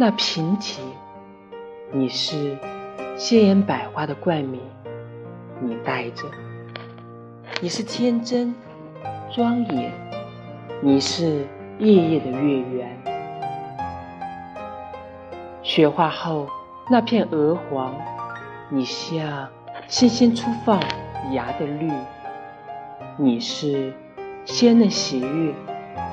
[0.00, 0.80] 那平静，
[1.90, 2.56] 你是
[3.16, 4.62] 鲜艳百花的冠冕，
[5.60, 6.26] 你戴着；
[7.60, 8.54] 你是天真
[9.34, 9.92] 庄严，
[10.80, 11.44] 你是
[11.80, 13.02] 夜夜的月圆。
[15.64, 16.46] 雪化后
[16.88, 17.92] 那片鹅黄，
[18.70, 19.48] 你像
[19.88, 20.80] 新鲜初放
[21.32, 21.90] 芽的绿，
[23.16, 23.92] 你是
[24.44, 25.52] 鲜嫩喜悦，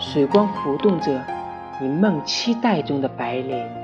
[0.00, 1.22] 水光浮动着。
[1.80, 3.83] 你梦期待中的白莲，